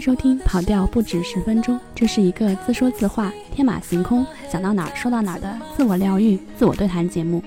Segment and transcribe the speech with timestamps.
[0.00, 7.42] 收听《跑调不止十分钟》，这是一个自说自话、天马行空、想到哪儿说到哪儿的自我疗愈、自我对谈节目。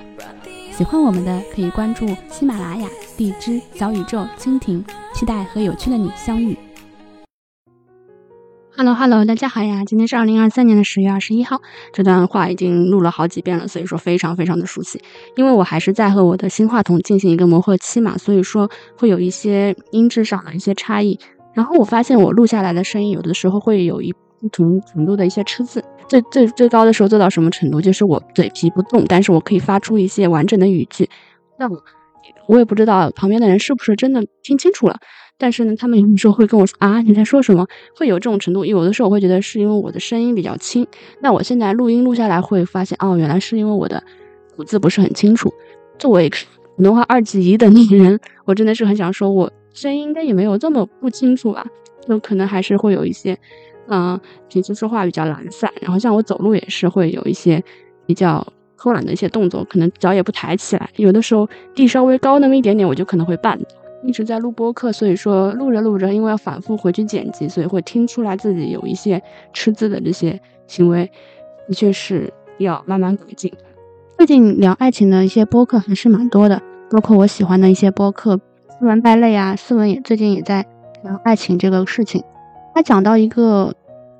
[0.71, 2.87] 喜欢我们的可以关注喜马拉雅、
[3.17, 4.83] 荔枝、小宇宙、蜻蜓，
[5.13, 6.57] 期待和有趣的你相遇。
[8.75, 9.83] Hello Hello，大家好呀！
[9.85, 11.61] 今天是二零二三年的十月二十一号。
[11.93, 14.99] 这段话已经录了好几遍了，所以说非常非常的熟悉。
[15.35, 21.19] 因为我还是在和我的新话筒进行一个磨合期嘛，所以说会有一些音质上的一些差异。
[21.53, 25.83] 然后我发现我录下来的声音有的时候会有一不同程度的一些吃字。
[26.07, 27.79] 最最最高的时候做到什么程度？
[27.79, 31.09] 就是我嘴皮不动，但是我可以发出一些完整的语句。
[31.57, 31.83] 那我
[32.47, 34.99] 我也不知道旁边的人是不是真的听清楚了。
[35.37, 37.65] 但是呢，他们有时候会跟我说啊，你在说什么？
[37.95, 38.63] 会有这种程度。
[38.65, 40.85] 有的时候我会觉得是因为我的声音比较轻。
[41.21, 44.03] 那我现在录音录下来会发现，哦，原来是因为我的
[44.55, 45.51] 吐字不是很清楚。
[45.97, 46.29] 作为
[46.75, 51.65] 普通话二级一等的人，我真的是很想说，我声音应该也没有这么不清楚吧？
[52.07, 53.37] 就可能还是会有一些，
[53.87, 54.19] 嗯，
[54.49, 57.63] 平时说话比较懒散，然后像我走路也是会有一些
[58.05, 58.45] 比较
[58.77, 60.89] 偷懒的一些动作，可能脚也不抬起来。
[60.95, 63.57] 有的时候地稍微高那么一点点，我就可能会绊。
[64.03, 69.21] 一直在录播课，所以说录着录着，因为要反复回去剪辑，所以会听出来自己有一些
[69.53, 71.07] 吃字的这些行为，
[71.67, 73.53] 的确是要慢慢改进。
[74.17, 78.41] 最近聊爱情的一些播客还是蛮多的，包括我喜欢的一些播客，
[78.81, 80.65] 斯文败类啊，斯文也最近也在
[81.03, 82.23] 聊爱情这个事情。
[82.73, 83.75] 他讲到一个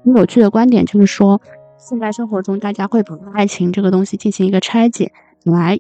[0.06, 1.42] 很有趣的观点，就是说
[1.80, 5.12] 现在生活中大家会把爱情这个东西进行一个拆解，
[5.45, 5.80] 来。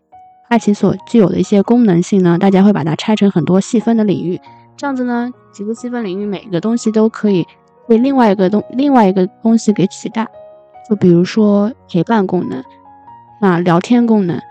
[0.49, 4.41] 爱情所具有的一些功能性呢，大家会把它拆成很多细分的领域，
[4.75, 7.45] 这样子呢，几个细分领域每一个东西都可以
[7.87, 10.27] 被另外一个东另外一个东西给取代。
[10.89, 12.63] 就比如说陪伴功能，
[13.39, 14.41] 那聊天功能，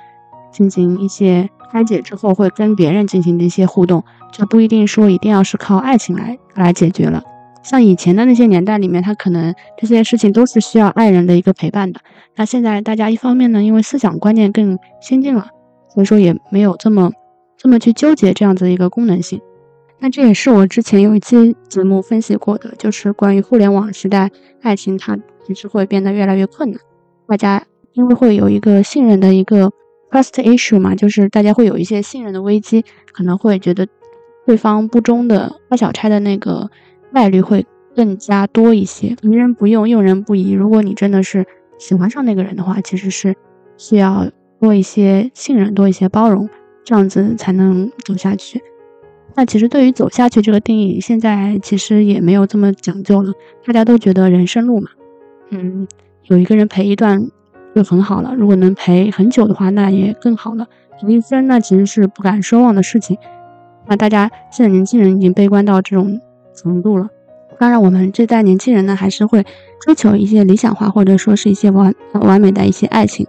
[0.52, 7.22] 进行一些拆解之后，会跟别人进行的一些互动，就不一定说一定要是靠爱情来来解决了。
[7.62, 12.00] 像以前的那些年代里面，他可能这些事情都是需要爱人的一个陪伴的。
[12.36, 15.48] 那现在大家一方面呢，因为思想观念更先进了。
[15.92, 17.10] 所以说也没有这么
[17.58, 19.40] 这么去纠结这样子的一个功能性。
[19.98, 24.30] 那这也是我之前有一期节目分析过的，就是关于互联网时代
[24.62, 26.80] 爱情它其实会变得越来越困难。
[27.26, 27.62] 大家
[27.92, 29.70] 因为会有一个信任的一个
[30.10, 33.86] trust issue 嘛，就是大家会有一些信任的危机，可能会觉得
[34.46, 36.70] 对方不忠的发小差的那个
[37.12, 39.16] 概率会更加多一些。
[39.22, 40.52] 疑人不用，用人不疑。
[40.52, 41.46] 如果你真的是
[41.78, 43.34] 喜欢上那个人的话，其实是
[43.76, 44.30] 需要。
[44.62, 46.46] 多一些信任，多一些包容，
[46.84, 48.60] 这样子才能走下去。
[49.34, 53.32] 那其实对于走下去这个定义，现在其实也没有这么讲究了。
[53.64, 54.90] 大家都觉得人生路嘛，
[55.48, 55.88] 嗯，
[56.24, 57.26] 有一个人陪一段
[57.74, 58.34] 就很好了。
[58.34, 60.66] 如果能陪很久的话，那也更好了。
[61.00, 63.16] 陪一生那其实是不敢奢望的事情。
[63.86, 66.20] 那大家现在年轻人已经悲观到这种
[66.54, 67.08] 程度了。
[67.58, 69.44] 当然，我们这代年轻人呢，还是会
[69.80, 73.26] 追求一些理想化，或者说是一些完完美的一些爱情。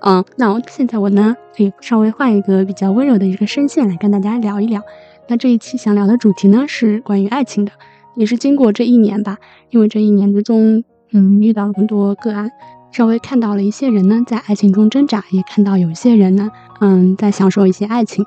[0.00, 4.80] 嗯，那我现在我呢，可以稍微换一个比较温柔的一个声线来跟大家聊一聊。
[5.28, 7.72] 那这一期想聊的主题呢，是关于爱情的，
[8.16, 9.36] 也是经过这一年吧，
[9.68, 10.82] 因为这一年之中，
[11.12, 12.50] 嗯，遇到了很多个案，
[12.92, 18.26] 稍微看到了一些人呢在爱情中挣扎，也看到有一些人呢，嗯，在享受一些爱情。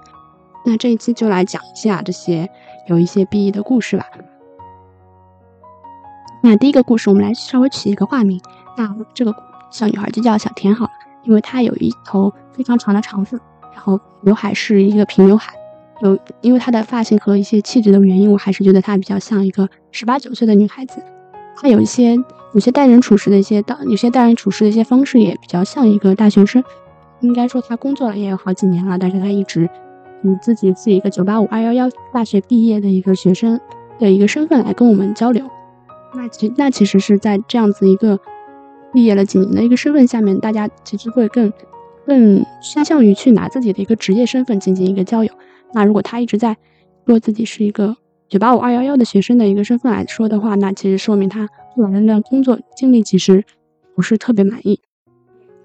[0.66, 2.50] 那这一期就来讲一下这些
[2.88, 4.06] 有一些 B 的故事吧。
[6.42, 8.40] 那第一个故事，我们来稍微取一个化名，
[8.78, 9.36] 那这个
[9.72, 10.92] 小女孩就叫小田好了。
[11.24, 13.38] 因为她有一头非常长的长发，
[13.74, 15.54] 然后刘海是一个平刘海，
[16.02, 21.02] 有因为她的发型和一些气质的原因，我还是觉得她比较像一个十八九岁的女孩子。
[21.56, 22.18] 她有一些
[22.54, 26.64] 有些待人处事的一些道，有些待人处事的一些方式也比较像一个大学生。
[27.20, 29.70] 应该说他工作了也有好几年了，但是他一直
[30.24, 33.60] 以自己是一个九八五二幺幺大学毕业的一个学生
[34.00, 35.50] 的一个身份来跟我们交流。
[36.16, 38.20] 那其那其实是在这样子一个。
[38.96, 41.52] 毕业了几年的一个身份下面，大家其实会更
[42.06, 45.34] 更倾向于去拿自己的一个职业身份进行一个交友。
[45.74, 46.56] 那如果他一直在
[47.08, 47.98] 说自己是一个
[48.30, 53.44] 九八五二幺幺的学生的一个身份来说的话，那其实说明他对那工作经历其实
[53.96, 54.82] 不是特别满意。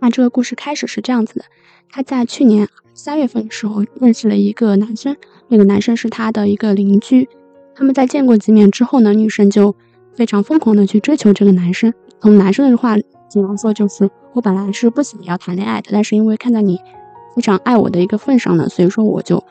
[0.00, 1.44] 那这个故事开始是这样子的：
[1.90, 5.16] 他在去年三月份的时候认识了一个男生，
[5.49, 7.28] 那个男生是他的一个邻居。
[7.75, 9.75] 他们在见过几面之后呢，女生就
[10.14, 11.93] 非常疯狂的去追求这个男生。
[12.20, 12.96] 从男生的话。
[13.31, 16.81] 比方说，就是我本来是不想要谈恋爱的，但是因为看在你
[17.37, 19.44] 非常爱我的一个份上呢，所以说我就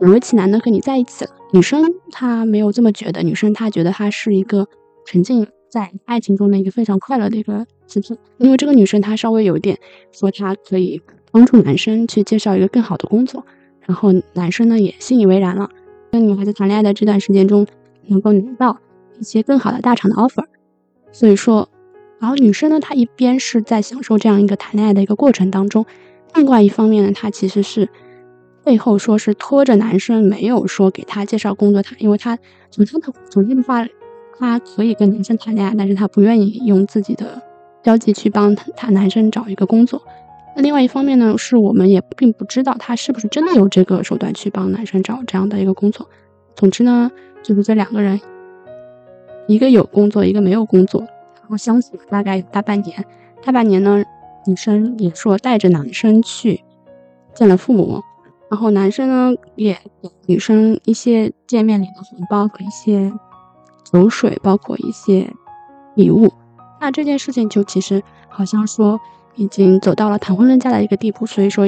[0.00, 1.30] 勉为其难的和你在一起了。
[1.52, 4.66] 女生她没有这么觉得，女生她觉得她是一个
[5.04, 8.18] 沉浸在爱情中的一个非常快乐的一个时期。
[8.38, 9.78] 因为这个女生她稍微有一点
[10.12, 11.00] 说，她可以
[11.30, 13.46] 帮助男生去介绍一个更好的工作，
[13.86, 15.70] 然后男生呢也信以为然了。
[16.10, 17.66] 跟女孩子谈恋爱的这段时间中，
[18.08, 18.78] 能够拿到
[19.18, 20.44] 一些更好的大厂的 offer。
[21.12, 21.68] 所以说，
[22.18, 25.86] 然后女生呢，她一边是在享受这样一个谈恋爱的一个过程当中，
[26.34, 27.88] 另外一方面呢，她其实是
[28.64, 32.36] 背后说是拖着男生，没有说给他介绍工作，他因为他
[32.70, 33.86] 从他的从这的话，
[34.40, 37.40] 他可以跟男生谈恋爱，但是他不愿意用自己的
[37.82, 40.02] 交际去帮他他男生找一个工作。
[40.56, 46.08] 那另外一方面呢，是我们也并不知道他是不是真的有这个手段去帮男生找这样的一个工作。
[46.56, 47.10] 总之呢，
[47.42, 48.18] 就是这两个人，
[49.46, 53.04] 一个有工作，一个没有工作，然后相处了大概大半年。
[53.44, 54.02] 大半年呢，
[54.46, 56.64] 女生也说带着男生去
[57.34, 58.02] 见了父母，
[58.50, 63.12] 然后男生呢也给女生一些见面礼的红包和一些
[63.92, 65.32] 酒水，包括一些
[65.94, 66.32] 礼物。
[66.80, 69.00] 那这件事情就其实好像说。
[69.36, 71.64] 已经走到了谈婚论嫁的一个地步，所以说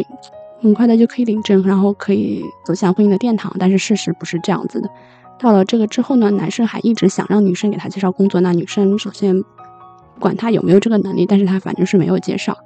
[0.61, 3.55] 很快的就可以领证，然后可以走向婚姻的殿堂。
[3.59, 4.91] 但是事实不是这样子的。
[5.39, 8.41] 到了这个之后呢，男生还一直想让女生给他介绍工作。
[8.41, 12.59] 那女生首先不管他有没有这个能力，但是他反正是没有介绍。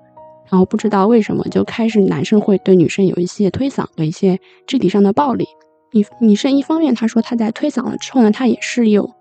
[0.51, 5.47] 然后不知道为什么就开始男生会对女生有一些推搡和一些肢体上的暴力。
[5.93, 9.13] 女女生一方面他说他在推搡了之后呢，他也是有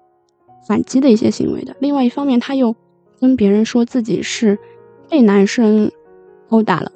[0.67, 1.75] 反击的一些行为的。
[1.79, 2.75] 另外一方面他又
[3.19, 4.57] 跟别人说自己是。
[5.07, 5.91] 被男生
[6.49, 6.91] 殴打了，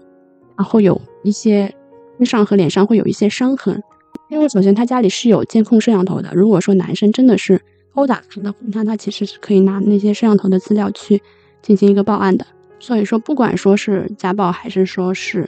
[0.57, 1.71] 然后有一些
[2.17, 3.83] 身上和脸上会有一些伤痕，
[4.29, 6.31] 因为首先他家里是有监控摄像头的。
[6.33, 7.61] 如果说男生真的是
[7.93, 11.21] 殴打他的话，那他其实是可以拿那些摄像头的资料去
[11.61, 12.47] 进行一个报案的。
[12.79, 15.47] 所以说，不管说是家暴还是说是，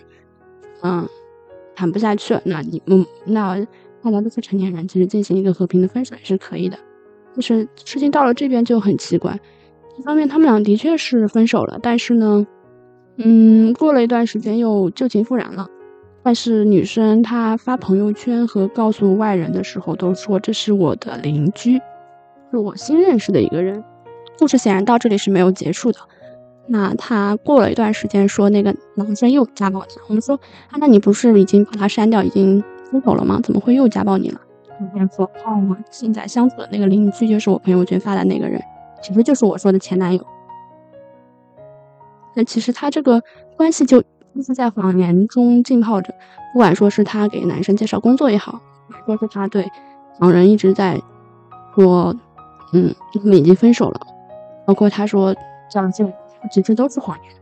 [0.83, 1.09] 嗯，
[1.73, 3.55] 谈不下去，那你嗯那
[4.03, 6.77] 大家都是成年人，其实进行一个和平的分手也是可以的。
[7.33, 9.39] 就是事情到了这边就很奇怪。
[9.97, 12.47] 一方面，他们俩的确是分手了，但是呢，
[13.17, 15.67] 嗯，过了一段时间又旧情复燃了。
[16.23, 21.79] 但是女生她发朋友圈和告诉外人的时候，都说这是我的邻居，
[22.51, 23.83] 是我新认识的一个人。
[24.37, 25.99] 故事显然到这里是没有结束的。
[26.67, 30.35] 那他过了一段时间说那个男生又家暴他，我们说
[30.69, 33.39] 啊，那你不是已经把他删掉，已经分手了吗？
[33.43, 34.39] 怎么会又家暴你了？
[34.81, 38.61] 女生说哦，我现在相处的那个邻居就是我朋友圈发的那个人。
[39.01, 40.25] 其实就是我说的前男友。
[42.33, 43.21] 那其实他这个
[43.57, 44.01] 关系就
[44.33, 46.13] 一直在谎言中浸泡着，
[46.53, 48.61] 不管说是他给男生介绍工作也好，
[49.05, 49.69] 说是他对
[50.19, 51.01] 旁人一直在
[51.75, 52.15] 说，
[52.73, 53.99] 嗯，他们已经分手了，
[54.65, 55.35] 包括他说
[55.69, 56.05] 这样这
[56.51, 57.33] 其实都是谎言。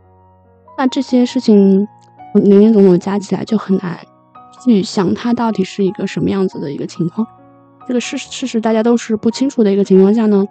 [0.77, 1.87] 那这些事情
[2.33, 3.99] 林林总总加起来，就很难
[4.63, 7.27] 去想他到底是一个什么样子的一个情况。
[7.87, 10.45] 这个事事实大家都是不清楚的一个情况下呢？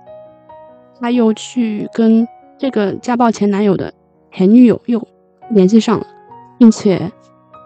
[1.00, 2.26] 他又去跟
[2.58, 3.94] 这个家暴前男友的
[4.32, 5.06] 前女友又
[5.50, 6.06] 联系上了，
[6.58, 7.12] 并且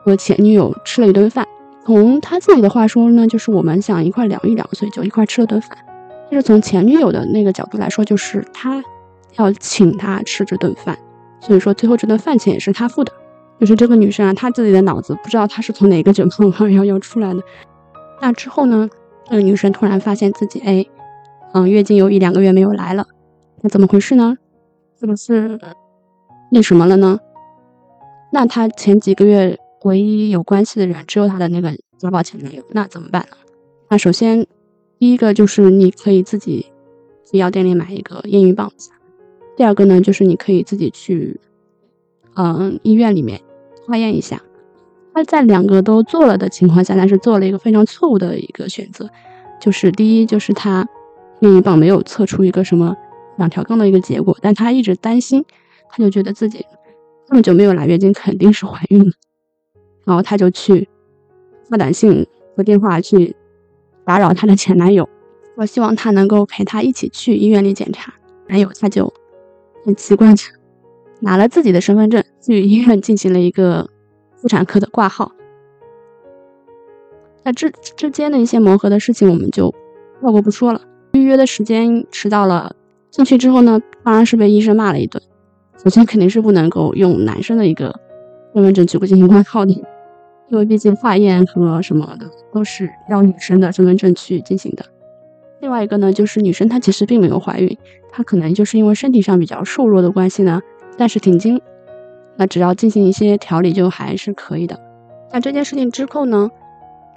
[0.05, 1.47] 和前女友吃了一顿饭。
[1.87, 5.71] 从他自己的话说呢，就是我们想一块聊一聊，所以就一块吃了顿饭。
[6.31, 8.85] 但是从前女友的那个角度来说，就是他
[9.37, 10.99] 要请他吃这顿饭，
[11.41, 13.13] 所以说最后这顿饭钱也是他付的。
[13.63, 17.41] 就是这个女生啊，她自己的脑子不知道她是从哪个卷泡泡要要出来的。
[18.21, 18.91] 那之后呢，
[19.31, 20.85] 这个女生突然发现自己哎，
[21.53, 23.07] 嗯，月经有一两个月没有来了。
[23.61, 24.37] 那怎么回事呢？
[24.99, 25.61] 是不是
[26.51, 27.21] 那什么了呢？
[28.33, 33.37] 那他前几个月唯一有关系的人只有他的那个家暴前男友，那怎么办呢？
[33.91, 34.45] 那首先
[34.99, 36.67] 第一个就是你可以自己
[37.31, 38.73] 去药店里买一个验孕棒，
[39.57, 41.39] 第二个呢就是你可以自己去
[42.35, 43.41] 嗯医院里面
[43.87, 44.41] 化验一下。
[45.15, 49.09] 他在两个都做了的情况下，但是做了一个非常错误的一个选择，
[49.61, 50.89] 就是第一就是他
[51.41, 52.97] 另一棒没有测出一个什么。
[53.39, 55.43] 两条杠的一个结果，但她一直担心，
[55.89, 56.65] 她就觉得自己
[57.27, 59.11] 这么久没有来月经，肯定是怀孕了。
[60.05, 60.87] 然后她就去
[61.71, 63.35] 发短信和电话去
[64.05, 65.09] 打扰她的前男友，
[65.57, 68.13] 我希望他能够陪她一起去医院里检查。
[68.49, 69.11] 男友他就
[69.83, 70.35] 很奇怪
[71.23, 73.89] 拿了自己的身份证去医院进行了一个
[74.37, 75.33] 妇产科的挂号。
[77.45, 79.73] 那这之间的一些磨合的事情，我们就
[80.21, 80.83] 跳过不说了。
[81.13, 82.75] 预约的时间迟到了。
[83.11, 85.23] 进去之后呢，当然是被医生骂了一顿。
[85.83, 87.95] 首先肯定是不能够用男生的一个
[88.55, 89.73] 身份证去进行挂号的，
[90.49, 94.85] 因为毕竟化验和什么的都是要女生的身份证去进行的。
[95.61, 97.77] 另外一个呢，就是女生她其实并没有怀孕，
[98.11, 100.63] 她可能就是因为身体上比较瘦弱的关系呢，
[100.97, 101.61] 但是停经，
[102.37, 104.79] 那只要进行一些调理就还是可以的。
[105.33, 106.51] 那这件事情之后呢，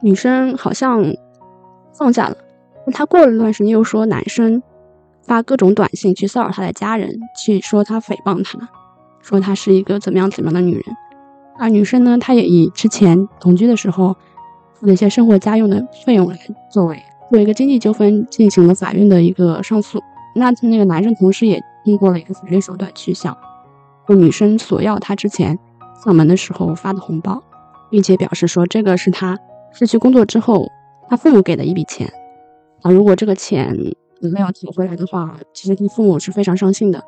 [0.02, 1.04] 女生好像
[1.94, 2.38] 放下了，
[2.94, 4.62] 她过了一段时间又说男生。
[5.28, 8.70] 发各种短信去骚扰他的家人，去说他诽谤她，
[9.24, 10.84] 说她是一个怎么样怎么样的女人。
[11.58, 14.16] 而女生呢，她也以之前同居的时候
[14.76, 16.38] 付的一些生活家用的费用来
[16.70, 17.02] 作为
[17.32, 20.00] 作为一个经济纠纷进行了法院的一个上诉。
[20.36, 23.36] 那那个男生同时也通过了一个法律手段去向
[24.14, 25.58] 女生索要他之前
[26.04, 27.42] 上门的时候发的红包，
[27.90, 29.38] 并且表示说这个是他
[29.72, 30.70] 失去工作之后
[31.10, 32.12] 他父母给的一笔钱
[32.82, 33.76] 啊，如果这个钱
[34.20, 37.04] 没有讨回来的话，其实他父母是非常伤心的。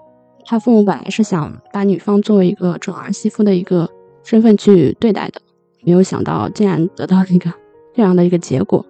[0.46, 3.90] 他父母本来是想把女方作为一个准儿媳妇的一个
[4.24, 5.42] 身份去对待的，
[5.84, 7.52] 没有想到竟然得到一个
[7.94, 8.86] 这样的一个结果。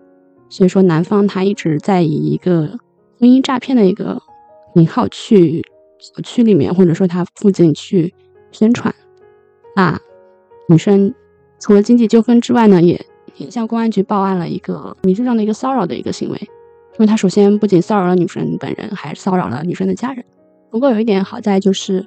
[0.50, 2.80] 所以说，男方他一直在以一个
[3.20, 4.22] 婚姻诈骗的一个
[4.74, 5.66] 名号去
[6.00, 8.14] 小区里面，或者说他附近去
[8.52, 8.94] 宣传。
[9.76, 10.00] 啊，
[10.68, 11.14] 女生
[11.60, 13.00] 除了经济纠纷之外呢，也
[13.36, 16.38] 也向公安局报案了一个民事上的一个骚扰的一个行为。
[16.94, 20.24] 因为他首先不仅骚扰了女生本人，还骚扰了女生的家人。
[20.70, 22.06] 不过有一点好在就是，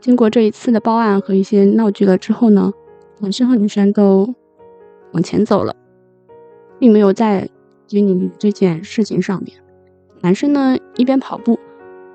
[0.00, 2.72] 经过这一次的报案和一些闹剧了之后呢，
[3.20, 4.34] 男生和女生都
[5.12, 5.74] 往前走了，
[6.78, 7.48] 并没有在。
[7.86, 9.58] 拘泥这件事情上面，
[10.22, 11.60] 男生呢一边跑步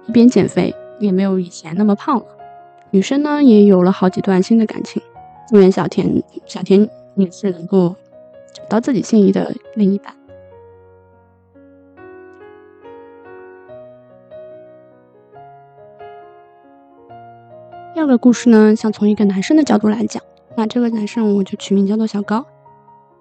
[0.08, 2.26] 一边减肥，也没有以前那么胖了。
[2.92, 5.02] 女生呢也有了好几段新的感情。
[5.48, 7.96] 祝愿小田小田也是能够
[8.54, 10.16] 找到自己心仪的另一半。
[17.94, 20.22] 第二个故事呢，想从一个男生的角度来讲，
[20.56, 22.46] 那这个男生我就取名叫做小高。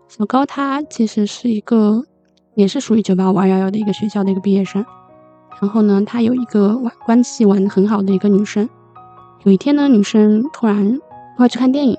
[0.09, 2.05] 小高他其实是一个。
[2.55, 4.85] 也是属于九八五二幺幺的一个学校的一个毕业生，
[5.61, 8.69] 然后呢，他有一个玩关系玩的很好的一个女生。
[9.45, 11.01] 有一天呢，女生突然
[11.39, 11.97] 要去看电影，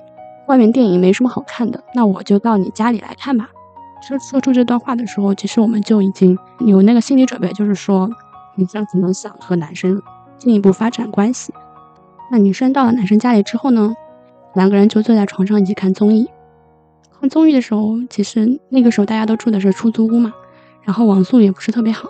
[0.48, 3.48] 外面电影没什么好看的，那我就到你家里来看吧。
[4.02, 8.10] 说说出这段话的时候，其实我们就已经有那个心理准备，就是说
[8.54, 10.00] 女生可能想和男生
[10.38, 11.52] 进一步发展关系。
[12.30, 13.94] 那女生到了男生家里之后呢，
[14.54, 16.28] 两个人就坐在床上一起看综艺。
[17.20, 20.32] 看综艺的时候，其实那个时候大家都住的是出租屋嘛。
[20.82, 22.08] 然后网速也不是特别好，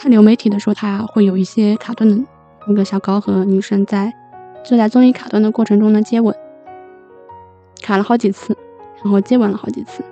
[0.00, 2.24] 看流媒体的时候，他会有一些卡顿的，
[2.66, 4.10] 那个小高和女生在
[4.64, 6.34] 就在综艺卡顿的过程中呢接吻，
[7.82, 8.56] 卡了好几次，
[9.02, 10.02] 然后接吻了好几次，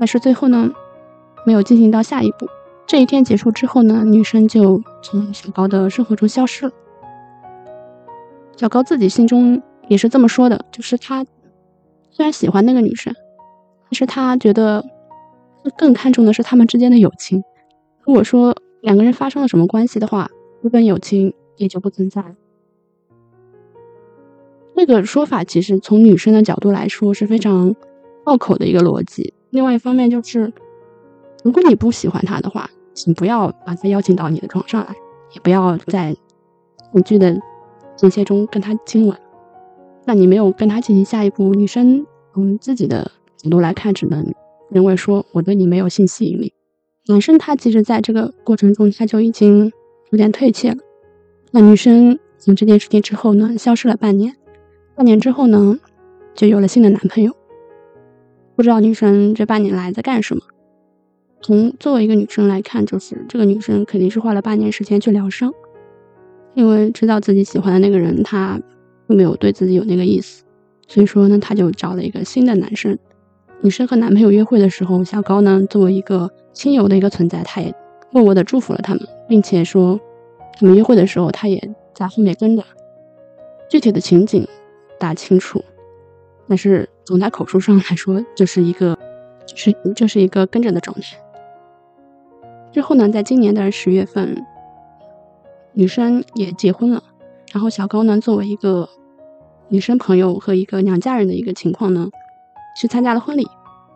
[0.00, 0.68] 但是最后呢
[1.46, 2.48] 没有进行到下一步。
[2.88, 6.72] 这一天结束之后呢，女生就从小高的生活中消失了。
[8.56, 11.24] 小高自己心中也是这么说的，就是他
[12.10, 13.14] 虽然喜欢那个女生，
[13.84, 14.84] 但是他觉得。
[15.76, 17.44] 更看重的是他们之间的友情。
[18.06, 20.30] 如果说两个人发生了什么关系的话，
[20.62, 22.34] 这份友情也就不存在了。
[24.74, 27.74] 这个说法其实从女生的角度来说是非常
[28.24, 29.34] 拗口的一个逻辑。
[29.50, 30.52] 另外一方面就是，
[31.44, 34.94] 如果你不喜欢他的话，请不要把他邀请到你的床上来，
[35.34, 36.16] 也不要在
[36.92, 37.38] 恐惧的
[37.96, 39.16] 间歇中跟他亲吻。
[40.06, 44.24] 那你没有跟他进行下一步，女生从自己的角度来看，只能。
[44.70, 46.54] 认为说我对你没有性吸引力，
[47.10, 49.72] 男生他其实在这个过程中他就已经
[50.10, 50.76] 有点退怯了。
[51.50, 54.36] 那女生从这件事情之后呢，消失了半年，
[54.94, 55.76] 半年之后呢，
[56.36, 57.34] 就有了新的男朋友。
[58.54, 60.42] 不知道女生这半年来在干什么？
[61.42, 65.52] 从作为一个女生来看，就是这个女生肯定是花了半年时间去疗伤，
[66.54, 68.60] 因为知道自己喜欢的那个人他
[69.08, 70.44] 并没有对自己有那个意思，
[70.86, 72.96] 所以说呢，她就找了一个新的男生。
[73.62, 77.74] 女生和男朋友约会的时候，小高呢作为一个亲友的一个存在，他也
[78.10, 80.00] 默默的祝福了他们，并且说
[80.58, 82.64] 他们约会的时候，他也在后面跟着。
[83.68, 84.48] 具体的情景
[84.98, 85.62] 大清楚，
[86.48, 88.98] 但是从他口述上来说，就是一个
[89.54, 91.18] 是这是一个跟着的状态。
[92.72, 94.42] 之后呢，在今年的十月份，
[95.74, 97.02] 女生也结婚了，
[97.52, 98.88] 然后小高呢作为一个
[99.68, 102.08] 女生朋友和一个娘家人的一个情况呢。
[102.76, 103.48] 去参加了婚礼，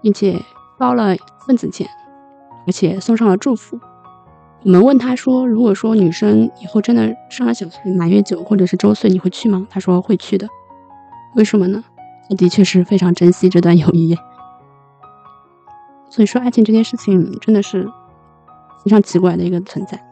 [0.03, 0.41] 并且
[0.79, 1.15] 包了
[1.47, 1.89] 份子钱，
[2.67, 3.79] 而且送上了祝福。
[4.63, 10.49] 我们问他说：“如果说女生以后真的生了小孩，满月酒或者是周岁，你会去吗？”他说会去的。
[11.35, 11.85] 为什么呢？
[12.29, 14.17] 他的确是非常珍惜这段友谊。
[16.09, 17.87] 所以说，爱情这件事情真的是
[18.83, 20.03] 非常奇怪的一个存在。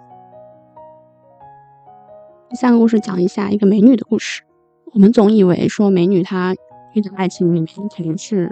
[2.50, 4.42] 第三个故事讲一下一个美女的故事。
[4.92, 6.54] 我们总以为说美女她。
[6.94, 8.50] 遇到爱情里面肯定是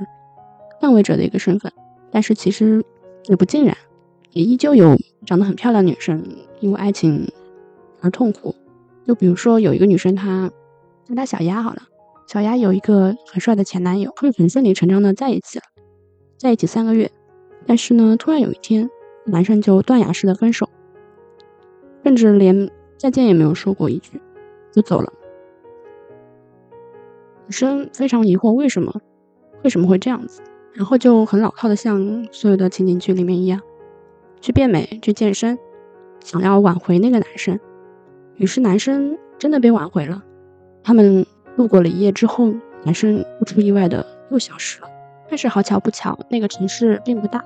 [0.81, 1.73] 上位者的一个身份，
[2.11, 2.85] 但是其实
[3.27, 3.77] 也不尽然，
[4.33, 6.25] 也依旧有长得很漂亮的女生
[6.61, 7.31] 因为爱情
[8.01, 8.55] 而痛苦。
[9.07, 10.51] 就比如说有一个女生，她
[11.05, 11.83] 叫她小丫好了，
[12.27, 15.65] 小丫有一个很帅的前男友，他们很顺理成章的在一起了，
[16.37, 17.11] 在一起三个月，
[17.67, 18.89] 但是呢，突然有一天，
[19.25, 20.69] 男生就断崖式的分手，
[22.05, 24.21] 甚至连再见也没有说过一句，
[24.71, 25.13] 就走了。
[27.51, 28.95] 女生非常疑惑，为什么
[29.65, 30.41] 为什么会这样子？
[30.73, 33.61] 然后就很老套的像所有的情景剧里面一样，
[34.41, 35.59] 去变美，去健身，
[36.23, 37.59] 想要挽回那个男生。
[38.37, 40.23] 于是男生真的被挽回了。
[40.85, 41.27] 他们
[41.57, 42.55] 度过了一夜之后，
[42.85, 44.89] 男生不出意外的又消失了。
[45.29, 47.45] 但是好巧不巧，那个城市并不大，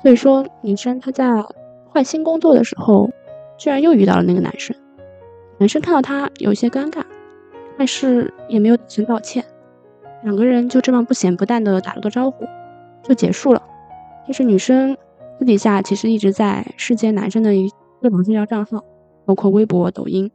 [0.00, 1.44] 所以说女生她在
[1.90, 3.10] 换新工作的时候，
[3.58, 4.74] 居然又遇到了那个男生。
[5.58, 7.02] 男生看到她有些尴尬，
[7.82, 9.44] 但是也没有打声道歉，
[10.22, 12.46] 两个人就这么不咸不淡的打了个招呼，
[13.02, 13.60] 就结束了。
[14.24, 14.96] 但是女生
[15.36, 17.68] 私底下其实一直在世间男生的一
[18.00, 18.84] 各种社交账号，
[19.24, 20.30] 包括微博、抖音，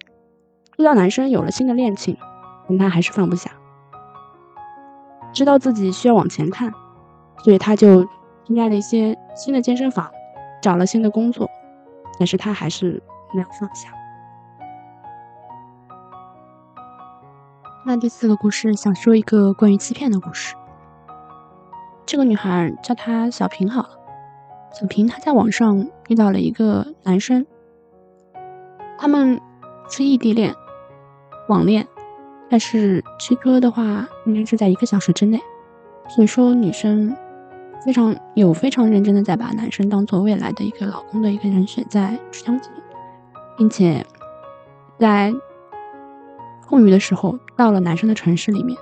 [0.76, 2.18] 知道男生有了新的恋情，
[2.68, 3.50] 但她还是放不下，
[5.32, 6.74] 知道自己需要往前看，
[7.46, 8.04] 所以她就
[8.46, 10.12] 参加了一些新的健身房，
[10.62, 11.50] 找了新的工作，
[12.20, 13.02] 但是她还是
[13.34, 13.97] 没有放下。
[17.88, 20.54] 那第四个故事，想说一个关于欺骗的故事。
[22.06, 23.92] 这个女孩叫她小平好了。
[24.78, 27.46] 小平她在网上遇到了一个男生，
[29.00, 29.40] 他们
[29.88, 30.54] 是异地恋，
[31.48, 31.88] 网恋，
[32.50, 35.40] 但是驱车的话应该是在一个小时之内。
[36.10, 37.16] 所以说，女生
[37.86, 42.70] 非常有非常认真的在把男生当做未来的一个老公的一个人选在相处，
[43.58, 44.06] 并且
[45.00, 45.34] 在。
[46.68, 48.78] 空余的时候，到了男生的城市里面，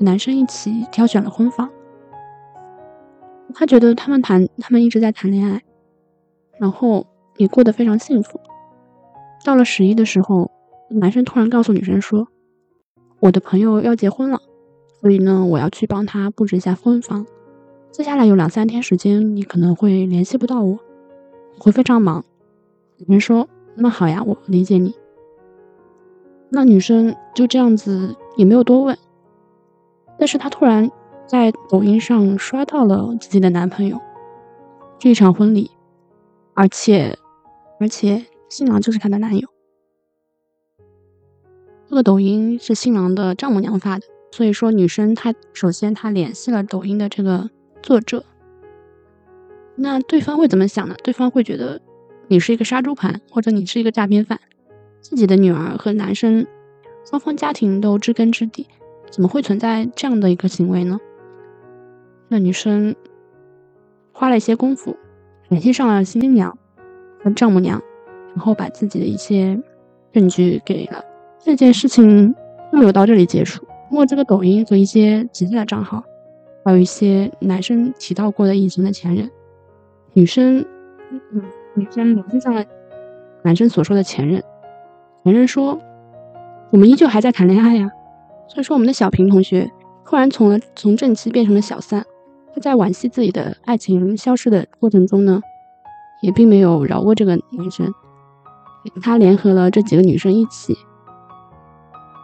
[0.00, 1.70] 男生一起挑选了婚房。
[3.54, 5.62] 他觉得他们谈，他们一直在谈恋爱，
[6.58, 8.40] 然后也过得非常幸福。
[9.44, 10.50] 到了十一的时候，
[10.88, 12.26] 男生突然告诉女生说
[13.20, 14.40] ：“我的朋友要结婚了，
[15.00, 17.24] 所以呢，我要去帮他布置一下婚房。
[17.92, 20.78] 接下来有两三天时间，你可能会联系不到我，
[21.58, 22.24] 我会非常忙。”
[23.06, 24.94] 女生说：“那好呀，我理解你。”
[26.54, 28.98] 那女生就这样子也没有多问，
[30.18, 30.90] 但是她突然
[31.26, 33.98] 在抖音上刷到了自己的男朋友
[34.98, 35.70] 这一场婚礼，
[36.52, 37.18] 而且
[37.80, 39.48] 而且新郎就是她的男友。
[41.88, 47.48] 这个抖音是新郎的丈母娘发的，所以说女生她首先她联系了抖音的这个
[47.82, 48.26] 作者，
[49.74, 50.94] 那对方会怎么想呢？
[51.02, 51.80] 对方会觉得
[52.28, 54.38] 你是一个杀猪盘，或者你是一个诈骗犯。
[55.02, 56.46] 自己的女儿和男生
[57.04, 58.66] 双方家庭都知根知底，
[59.10, 60.98] 怎么会存在这样的一个行为呢？
[62.28, 62.94] 那女生
[64.12, 64.96] 花了一些功夫，
[65.48, 66.56] 联系上了新娘
[67.22, 67.82] 和丈母娘，
[68.34, 69.60] 然后把自己的一些
[70.12, 71.04] 证据给了。
[71.40, 72.34] 这件事情
[72.72, 73.62] 没有到这里结束。
[73.88, 76.02] 通过这个抖音和一些其他的账号，
[76.64, 79.28] 还有一些男生提到过的隐形的前任，
[80.14, 80.64] 女生
[81.10, 81.42] 嗯，
[81.74, 82.64] 女生联系上了
[83.42, 84.42] 男生所说的前任。
[85.24, 85.78] 男人说
[86.70, 87.90] ：“我们依旧还在谈恋爱呀。”
[88.48, 89.70] 所以说，我们的小平同学
[90.04, 92.04] 突然从了从正妻变成了小三。
[92.54, 95.40] 他在惋惜自己的爱情消失的过程中呢，
[96.20, 97.90] 也并没有饶过这个男生。
[99.00, 100.76] 他联合了这几个女生一起，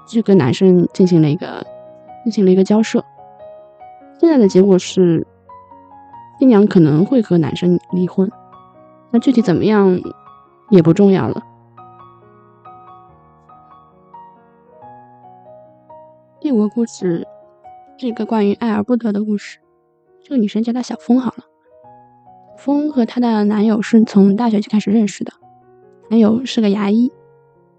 [0.07, 1.65] 去跟男生进行了一个
[2.25, 3.03] 进行了一个交涉。
[4.21, 5.27] 现在的结果是，
[6.39, 8.31] 新娘可能会和男生离婚。
[9.11, 9.99] 那具体怎么样
[10.69, 11.43] 也不重要了。
[16.69, 17.27] 故事
[17.99, 19.59] 是一个关于爱而不得的故事。
[20.23, 21.45] 这个女生叫她小峰好了。
[22.59, 25.33] 峰和她的男友是从大学就开始认识的，
[26.11, 27.11] 男友是个牙医，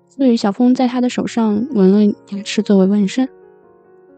[0.08, 3.28] 所以小峰在他的手上纹了牙齿作为纹身，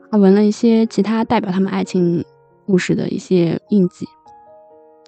[0.10, 2.24] 还纹了一些其他代表他们爱情
[2.66, 4.08] 故事的一些印记。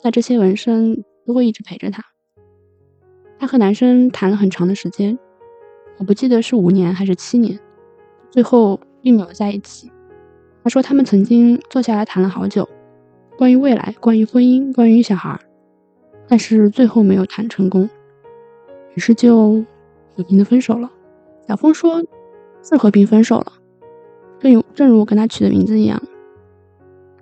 [0.03, 2.03] 那这些纹身都会一直陪着他。
[3.39, 5.17] 他和男生谈了很长的时间，
[5.97, 7.59] 我不记得是五年还是七年，
[8.29, 8.79] 最后。
[9.03, 9.91] 并没有在一起。
[10.63, 12.67] 他说他们曾经坐下来谈了好久，
[13.37, 15.37] 关于未来，关于婚姻，关于小孩，
[16.27, 17.89] 但是最后没有谈成功，
[18.95, 19.63] 于是就
[20.15, 20.89] 和平的分手了。
[21.45, 22.01] 小峰说
[22.63, 23.51] 是和平分手了，
[24.39, 26.01] 正如正如我跟他取的名字一样，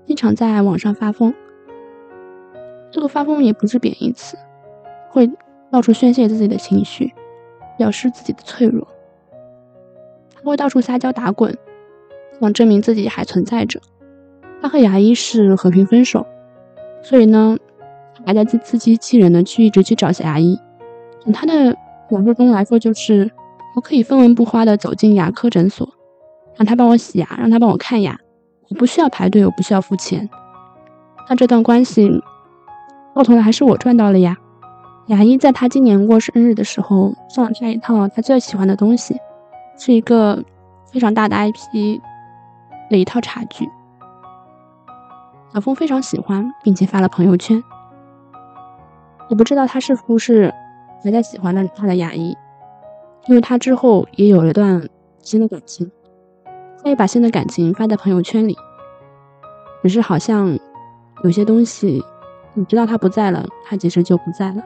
[0.05, 1.33] 经常在网上发疯。
[2.91, 4.37] 这个发疯也不是贬义词，
[5.09, 5.27] 会
[5.71, 7.11] 到处宣泄自己的情绪，
[7.75, 8.87] 表示自己的脆弱，
[10.35, 11.57] 他会到处撒娇打滚。
[12.41, 13.79] 想证明自己还存在着。
[14.61, 16.25] 他和牙医是和平分手，
[17.01, 17.57] 所以呢，
[18.25, 20.59] 还在自自欺欺人的去一直去找牙医。
[21.19, 21.75] 从他的
[22.09, 23.31] 描述中来说，就是
[23.75, 25.87] 我可以分文不花的走进牙科诊所，
[26.57, 28.19] 让他帮我洗牙，让他帮我看牙，
[28.69, 30.29] 我不需要排队，我不需要付钱。
[31.29, 32.21] 那这段关系
[33.15, 34.37] 到头来还是我赚到了呀。
[35.07, 39.15] 牙医在他今年过生日的时候送了他一套他最喜欢的东西，
[39.77, 40.43] 是一个
[40.91, 41.99] 非常大的 IP。
[42.91, 43.67] 的一套茶具，
[45.53, 47.63] 小峰非常喜欢，并且发了朋友圈。
[49.29, 50.53] 我不知道他是不是
[51.03, 52.35] 还在喜欢的他的牙医，
[53.27, 54.87] 因为他之后也有了段
[55.19, 55.89] 新的感情，
[56.83, 58.57] 他也把新的感情发在朋友圈里。
[59.81, 60.59] 只是好像
[61.23, 62.03] 有些东西，
[62.53, 64.61] 你知道他不在了，他其实就不在了；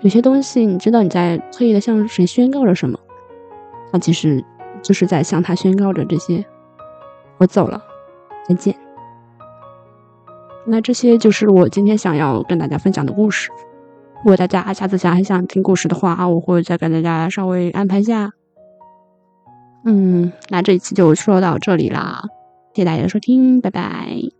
[0.00, 2.98] 有些东西，你知道你在刻意的向谁宣告着什么，
[3.90, 4.44] 他其实
[4.82, 6.44] 就是在向他宣告着这些。
[7.38, 7.82] 我走了，
[8.48, 8.76] 再见。
[10.66, 13.50] 那这些就是我今天想要跟大家分享的故事。
[14.18, 18.32] 如果大家下次想还想听故事的话，我会再跟大家稍微安排一下。
[19.84, 22.22] 嗯，那这一期就说到这里啦，
[22.74, 24.37] 谢谢大家的收听，拜拜。